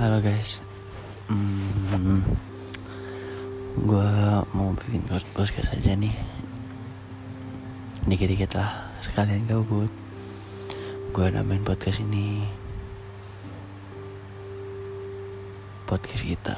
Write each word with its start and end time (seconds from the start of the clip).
Halo 0.00 0.16
guys. 0.24 0.64
Hmm, 1.28 2.24
Gue 3.84 4.08
mau 4.56 4.72
bikin 4.72 5.04
podcast 5.36 5.76
aja 5.76 5.92
nih. 5.92 6.16
Dikit-dikit 8.08 8.56
lah 8.56 8.88
Sekalian 9.04 9.44
gabut. 9.44 9.92
Gue 11.12 11.26
namain 11.28 11.60
podcast 11.60 12.00
ini. 12.00 12.48
Podcast 15.84 16.24
kita. 16.24 16.56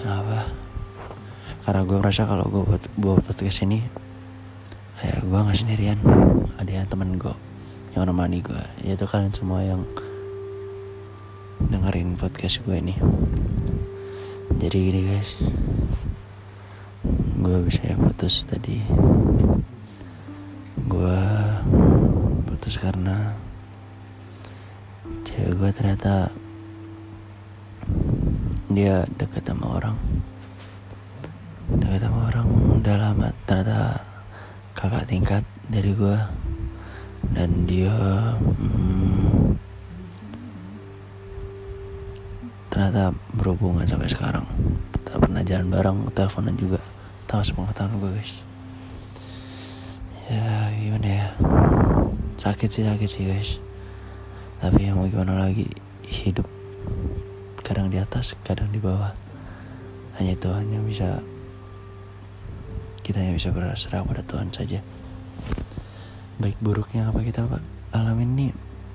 Kenapa? 0.00 0.48
Karena 1.68 1.80
gue 1.84 1.96
merasa 2.00 2.24
kalau 2.24 2.48
gue 2.48 2.64
buat, 2.64 2.82
buat 2.96 3.20
podcast 3.20 3.68
ini 3.68 3.84
Ya 5.04 5.20
gue 5.20 5.28
gak 5.28 5.60
sendirian. 5.60 6.00
Ada 6.56 6.72
yang 6.72 6.88
temen 6.88 7.20
gue 7.20 7.36
Yang 7.92 8.02
nemani 8.08 8.40
gue 8.40 8.64
Yaitu 8.80 9.04
kalian 9.04 9.36
semua 9.36 9.60
yang 9.60 9.84
dengerin 11.82 12.14
podcast 12.14 12.62
gue 12.62 12.78
ini 12.78 12.94
jadi 14.62 14.78
gini 14.78 15.00
guys. 15.10 15.42
Gue 17.42 17.58
bisa 17.66 17.82
ya 17.82 17.98
putus 17.98 18.46
tadi. 18.46 18.78
Gue 20.86 21.18
putus 22.46 22.78
karena 22.78 23.34
cewek 25.26 25.58
gue 25.58 25.70
ternyata 25.74 26.30
dia 28.70 29.02
deket 29.18 29.50
sama 29.50 29.82
orang. 29.82 29.98
Deket 31.82 32.06
sama 32.06 32.30
orang 32.30 32.46
udah 32.78 32.96
lama. 33.02 33.34
Ternyata 33.50 33.98
kakak 34.78 35.10
tingkat 35.10 35.42
dari 35.66 35.90
gue. 35.90 36.18
Dan 37.34 37.66
dia 37.66 37.98
hmm, 38.38 39.58
ternyata 42.72 43.12
berhubungan 43.36 43.84
sampai 43.84 44.08
sekarang. 44.08 44.48
Tak 45.04 45.20
pernah 45.20 45.44
jalan 45.44 45.68
bareng 45.68 45.98
teleponan 46.16 46.56
juga. 46.56 46.80
Tahu 47.28 47.44
sepengetahuan 47.44 48.00
gue 48.00 48.10
guys. 48.16 48.40
Ya 50.32 50.72
gimana 50.72 51.04
ya? 51.04 51.28
Sakit 52.40 52.72
sih 52.72 52.88
sakit 52.88 53.08
sih 53.12 53.28
guys. 53.28 53.60
Tapi 54.64 54.88
ya 54.88 54.96
mau 54.96 55.04
gimana 55.04 55.36
lagi? 55.36 55.68
Hidup 56.08 56.48
kadang 57.60 57.92
di 57.92 58.00
atas 58.00 58.32
kadang 58.40 58.72
di 58.72 58.80
bawah. 58.80 59.12
Hanya 60.16 60.32
Tuhan 60.40 60.72
yang 60.72 60.88
bisa 60.88 61.20
kita 63.04 63.20
yang 63.20 63.36
bisa 63.36 63.52
berserah 63.52 64.00
pada 64.00 64.24
Tuhan 64.24 64.48
saja. 64.48 64.80
Baik 66.40 66.56
buruknya 66.64 67.12
apa 67.12 67.20
kita 67.20 67.44
pak? 67.44 67.60
Alamin 67.92 68.32
ini 68.32 68.46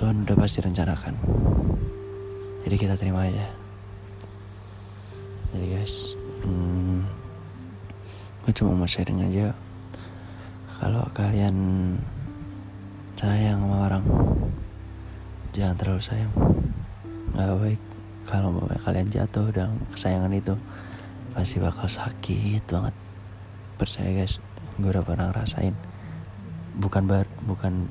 Tuhan 0.00 0.24
udah 0.24 0.36
pasti 0.40 0.64
rencanakan. 0.64 1.12
Jadi 2.64 2.76
kita 2.80 2.96
terima 2.96 3.28
aja 3.28 3.65
jadi 5.54 5.78
guys 5.78 6.18
hmm, 6.42 7.06
gue 8.46 8.52
cuma 8.54 8.78
mau 8.78 8.86
sharing 8.86 9.26
aja. 9.26 9.54
Kalau 10.78 11.02
kalian 11.10 11.56
sayang 13.18 13.64
sama 13.64 13.90
orang 13.90 14.04
jangan 15.50 15.74
terlalu 15.74 16.02
sayang. 16.02 16.32
Nggak 17.34 17.58
baik 17.58 17.80
kalau 18.26 18.54
kalian 18.86 19.10
jatuh 19.10 19.50
dalam 19.50 19.82
kesayangan 19.94 20.30
itu. 20.34 20.54
Pasti 21.34 21.58
bakal 21.58 21.90
sakit 21.90 22.62
banget. 22.70 22.94
Percaya 23.78 24.10
guys 24.14 24.38
gue 24.78 24.90
udah 24.90 25.02
pernah 25.02 25.34
ngerasain. 25.34 25.74
Bukan 26.78 27.02
bar 27.10 27.26
bukan 27.42 27.90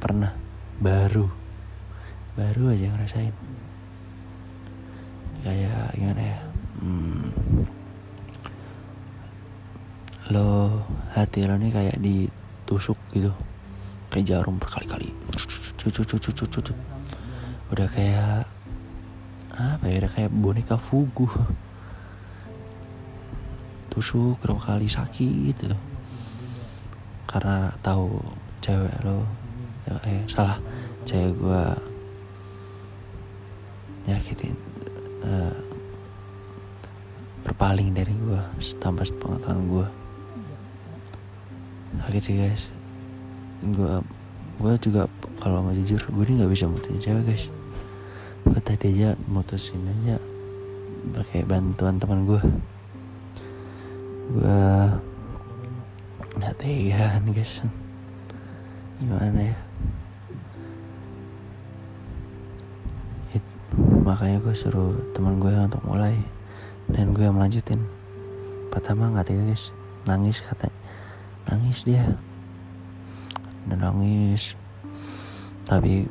pernah 0.00 0.32
baru. 0.80 1.28
Baru 2.32 2.72
aja 2.72 2.96
ngerasain. 2.96 3.34
Kayak 5.44 5.96
gimana 5.96 6.20
ya 6.20 6.49
hmm, 6.80 7.28
lo 10.30 10.82
hati 11.12 11.44
lo 11.44 11.54
nih 11.60 11.70
kayak 11.74 11.96
ditusuk 12.00 12.98
gitu. 13.14 13.32
Kayak 14.10 14.26
jarum 14.26 14.58
berkali-kali. 14.58 15.14
Udah 17.70 17.88
kayak 17.88 18.48
apa 19.60 19.84
ya 19.86 19.96
udah 20.02 20.12
kayak 20.12 20.32
boneka 20.34 20.76
fugu. 20.80 21.30
Tusuk 23.90 24.38
berapa 24.42 24.58
kali 24.74 24.86
sakit 24.90 25.54
gitu. 25.54 25.70
Karena 27.30 27.70
tahu 27.82 28.18
cewek 28.58 28.96
lo 29.06 29.22
ya, 29.86 29.94
eh 30.10 30.22
salah. 30.26 30.58
Cewek 31.06 31.38
gua 31.38 31.74
nyakitin 34.10 34.56
uh, 35.22 35.69
berpaling 37.60 37.92
dari 37.92 38.16
gue 38.16 38.40
tanpa 38.80 39.04
pengetahuan 39.20 39.68
gue 39.68 39.86
sakit 42.00 42.22
sih 42.24 42.34
guys. 42.40 42.72
Gue 43.60 44.00
gue 44.64 44.72
juga 44.80 45.04
kalau 45.44 45.68
mau 45.68 45.76
jujur 45.76 46.00
gue 46.00 46.24
ini 46.24 46.40
nggak 46.40 46.56
bisa 46.56 46.64
mutusin 46.64 47.04
cewek 47.04 47.20
guys. 47.28 47.52
Gue 48.48 48.56
tadi 48.64 48.96
aja 48.96 49.12
mutusin 49.28 49.84
aja 49.84 50.16
pakai 51.20 51.44
bantuan 51.44 52.00
teman 52.00 52.24
gue 52.24 52.40
gue 54.40 54.60
nggak 56.40 56.56
tega 56.56 57.20
guys. 57.28 57.60
Gimana 59.04 59.36
ya? 59.36 59.56
Makanya 64.00 64.40
gue 64.48 64.56
suruh 64.56 64.96
teman 65.12 65.36
gue 65.36 65.52
untuk 65.52 65.84
mulai 65.84 66.39
dan 66.90 67.14
gue 67.14 67.22
yang 67.22 67.38
melanjutin. 67.38 67.86
Pertama 68.70 69.10
nggak 69.14 69.30
tega 69.30 69.42
guys. 69.46 69.70
Nangis 70.06 70.42
katanya. 70.42 70.78
Nangis 71.46 71.78
dia. 71.86 72.04
Dan 73.66 73.82
nangis. 73.82 74.58
Tapi 75.66 76.06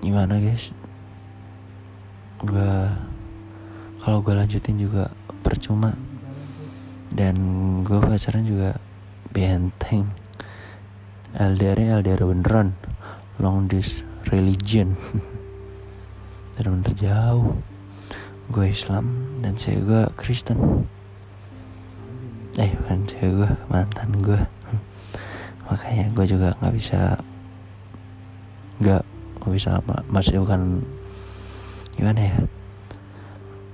gimana 0.00 0.40
guys? 0.40 0.72
Gue 2.40 2.72
kalau 4.00 4.24
gue 4.24 4.32
lanjutin 4.32 4.80
juga 4.80 5.12
percuma. 5.44 5.92
Dan 7.12 7.36
gue 7.84 8.00
pacaran 8.00 8.44
juga 8.44 8.76
benteng. 9.32 10.08
LDR 11.36 12.00
LDR 12.00 12.24
beneran. 12.24 12.72
Long 13.36 13.68
dis 13.68 14.00
religion. 14.32 14.96
Bener-bener 16.56 16.92
jauh 16.96 17.75
gue 18.46 18.66
Islam 18.70 19.10
dan 19.42 19.58
saya 19.58 19.82
gue 19.82 20.02
Kristen. 20.14 20.86
Eh 22.56 22.70
bukan 22.78 23.02
cewek 23.04 23.32
gue 23.42 23.50
mantan 23.66 24.22
gue 24.22 24.40
makanya 25.66 26.06
gue 26.14 26.24
juga 26.30 26.48
nggak 26.62 26.74
bisa 26.78 27.18
nggak 28.78 29.02
nggak 29.42 29.52
bisa 29.52 29.82
apa 29.82 30.06
masih 30.06 30.38
bukan 30.46 30.86
gimana 31.98 32.20
ya? 32.22 32.36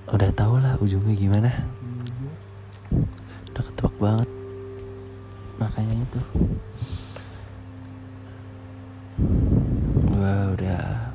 Udah 0.08 0.30
tau 0.32 0.56
lah 0.56 0.80
ujungnya 0.80 1.14
gimana. 1.20 1.50
Udah 3.52 3.62
ketebak 3.62 3.96
banget. 4.00 4.28
Makanya 5.60 5.94
itu. 6.00 6.20
Gue 10.08 10.34
udah 10.56 11.12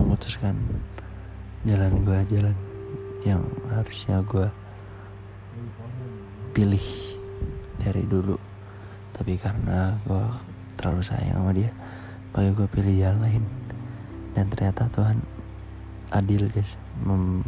memutuskan 0.00 0.56
jalan 1.66 1.92
gue 2.06 2.20
jalan 2.32 2.65
yang 3.26 3.42
harusnya 3.74 4.22
gue 4.22 4.46
pilih 6.54 6.86
dari 7.82 8.06
dulu. 8.06 8.38
Tapi 9.18 9.34
karena 9.42 9.98
gue 10.06 10.24
terlalu 10.78 11.02
sayang 11.02 11.42
sama 11.42 11.50
dia 11.50 11.74
makanya 12.30 12.52
gue 12.54 12.68
pilih 12.70 12.94
jalan 12.94 13.18
lain. 13.26 13.44
Dan 14.38 14.46
ternyata 14.52 14.86
Tuhan 14.94 15.18
adil 16.14 16.46
guys 16.54 16.78
mem 17.02 17.42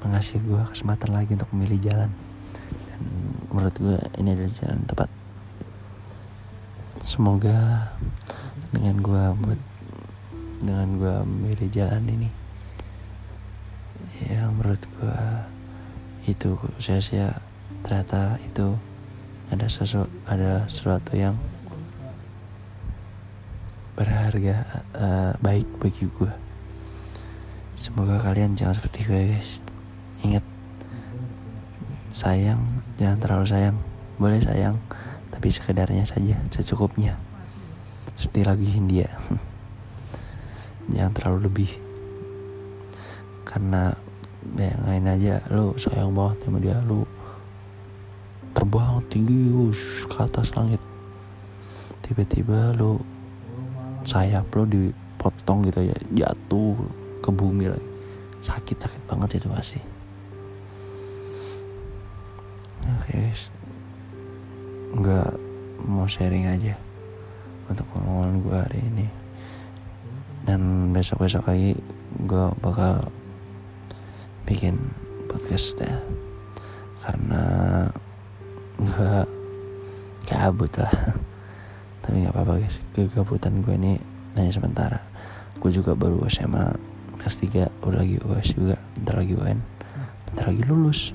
mengasih 0.00 0.40
gue 0.40 0.62
kesempatan 0.72 1.12
lagi 1.12 1.36
untuk 1.36 1.52
memilih 1.52 1.80
jalan. 1.84 2.10
Dan 2.88 3.00
menurut 3.52 3.76
gue 3.76 3.98
ini 4.16 4.32
adalah 4.32 4.54
jalan 4.56 4.80
tepat. 4.88 5.10
Semoga 7.04 7.92
dengan 8.72 8.96
gue 9.04 9.24
buat 9.44 9.60
dengan 10.64 10.88
gue 10.96 11.16
memilih 11.28 11.68
jalan 11.68 12.08
ini 12.08 12.43
yang 14.34 14.50
menurut 14.58 14.82
gue 14.98 15.22
itu 16.26 16.58
sia-sia. 16.82 17.38
Ternyata 17.86 18.42
itu 18.42 18.74
ada 19.48 19.66
sesuatu 19.70 20.10
ada 20.26 20.66
sesuatu 20.66 21.14
yang 21.14 21.38
berharga 23.94 24.82
uh, 24.98 25.32
baik 25.38 25.68
bagi 25.78 26.10
gue 26.10 26.44
semoga 27.74 28.22
kalian 28.22 28.54
jangan 28.54 28.78
seperti 28.78 28.98
gue 29.06 29.20
guys. 29.34 29.58
Ingat 30.22 30.44
sayang 32.08 32.62
jangan 32.96 33.18
terlalu 33.18 33.46
sayang. 33.50 33.76
Boleh 34.14 34.38
sayang 34.40 34.78
tapi 35.34 35.50
sekedarnya 35.50 36.06
saja 36.06 36.38
secukupnya. 36.54 37.18
Seperti 38.14 38.40
lagi 38.46 38.66
Hindia. 38.70 39.10
Jangan 40.94 41.12
terlalu 41.18 41.38
lebih. 41.50 41.70
Karena 43.42 43.98
bayangin 44.52 45.08
aja 45.08 45.34
lu 45.48 45.72
sayang 45.80 46.12
banget 46.12 46.36
sama 46.44 46.58
dia 46.60 46.76
lu 46.84 47.08
terbang 48.54 49.02
tinggi 49.10 49.50
wush, 49.50 50.06
ke 50.06 50.16
atas 50.22 50.54
langit. 50.54 50.78
Tiba-tiba 52.06 52.76
lu 52.78 53.02
sayap 54.06 54.46
lu 54.54 54.64
dipotong 54.68 55.66
gitu 55.66 55.82
ya 55.82 55.96
jatuh 56.14 56.78
ke 57.18 57.30
bumi 57.34 57.72
lagi. 57.72 57.88
Sakit 58.44 58.76
sakit 58.78 59.02
banget 59.10 59.42
itu 59.42 59.48
pasti. 59.50 59.80
Oke 62.84 63.10
guys. 63.10 63.42
Nggak 64.94 65.34
mau 65.82 66.06
sharing 66.06 66.46
aja 66.46 66.78
untuk 67.66 67.88
pengalaman 67.90 68.38
gue 68.38 68.54
hari 68.54 68.80
ini. 68.80 69.06
Dan 70.44 70.92
besok 70.92 71.24
besok 71.26 71.48
lagi 71.50 71.74
gue 72.22 72.44
bakal 72.62 73.10
bikin 74.44 74.76
podcast 75.28 75.76
dah. 75.80 76.00
Karena 77.04 77.44
gue 78.80 79.12
kabut 80.24 80.72
lah. 80.80 80.92
Tapi 82.04 82.24
nggak 82.24 82.34
apa-apa 82.36 82.60
guys. 82.60 82.76
Kegabutan 82.92 83.64
gue 83.64 83.74
ini 83.76 83.92
hanya 84.36 84.52
sementara. 84.52 85.00
Gue 85.60 85.72
juga 85.72 85.96
baru 85.96 86.24
SMA 86.28 86.76
kelas 87.20 87.36
3 87.40 87.84
udah 87.84 87.98
lagi 88.00 88.16
UAS 88.20 88.48
juga. 88.52 88.76
Bentar 88.96 89.20
lagi 89.20 89.36
UN 89.36 89.74
bentar 90.34 90.50
lagi 90.50 90.66
lulus. 90.66 91.14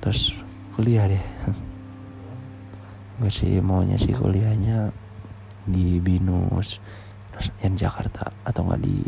Terus 0.00 0.32
kuliah 0.72 1.04
deh. 1.04 1.20
Gue 3.20 3.28
sih 3.28 3.60
maunya 3.60 4.00
sih 4.00 4.16
kuliahnya 4.16 4.88
di 5.68 6.00
binus 6.00 6.80
yang 7.60 7.76
Jakarta 7.76 8.32
atau 8.48 8.64
nggak 8.64 8.80
di 8.80 9.04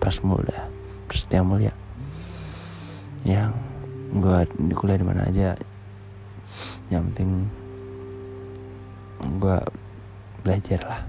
Prasmul 0.00 0.40
dah 0.48 0.79
Prasetya 1.10 1.42
Mulia. 1.42 1.74
Yang 3.26 3.58
gue 4.14 4.38
di 4.70 4.74
kuliah 4.78 4.94
di 4.94 5.02
mana 5.02 5.26
aja. 5.26 5.58
Yang 6.86 7.02
penting 7.10 7.30
gue 9.42 9.58
belajar 10.46 10.80
lah. 10.86 11.02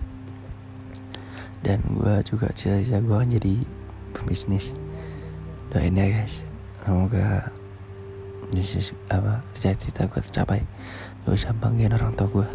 Dan 1.61 1.85
gue 1.85 2.17
juga 2.25 2.49
cita-cita 2.57 2.97
gue 2.97 3.13
kan 3.13 3.29
jadi 3.29 3.53
pebisnis 4.17 4.73
doain 5.69 5.93
ya 5.93 6.09
guys. 6.09 6.41
Semoga 6.81 7.53
bisnis 8.49 8.97
apa 9.13 9.45
cita-cita 9.53 10.09
gue 10.09 10.17
tercapai. 10.17 10.65
Gue 11.29 11.37
bisa 11.37 11.53
banggain 11.53 11.93
orang 11.93 12.17
tua 12.17 12.41
gue 12.41 12.47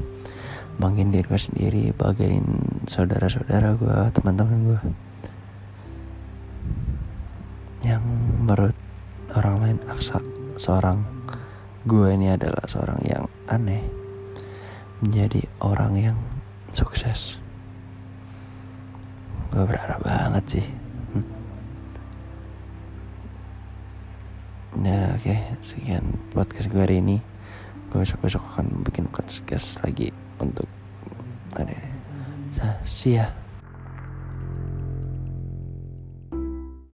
banggain 0.82 1.14
diri 1.14 1.24
gue 1.24 1.40
sendiri 1.40 1.82
banggain 1.94 2.44
saudara-saudara 2.90 3.78
gue 3.78 3.96
teman-teman 4.12 4.74
gue 4.74 4.80
yang 7.86 8.02
menurut 8.42 8.74
orang 9.38 9.56
lain 9.62 9.78
aksa 9.86 10.18
seorang 10.58 11.06
gue 11.86 12.18
ini 12.18 12.34
adalah 12.34 12.66
seorang 12.66 12.98
yang 13.06 13.30
aneh 13.46 13.86
menjadi 14.98 15.46
orang 15.62 15.94
yang 15.94 16.18
sukses 16.74 17.38
gue 19.54 19.62
berharap 19.62 20.02
banget 20.02 20.58
sih 20.58 20.66
hmm. 21.14 21.26
ya 24.82 25.14
oke 25.14 25.22
okay. 25.22 25.38
sekian 25.62 26.18
podcast 26.34 26.66
gue 26.74 26.82
hari 26.82 26.98
ini 26.98 27.22
gue 27.94 28.02
besok 28.02 28.18
besok 28.26 28.42
akan 28.50 28.82
bikin 28.82 29.06
podcast 29.06 29.78
lagi 29.86 30.10
untuk 30.42 30.66
ada 31.54 31.78
sia 32.82 33.45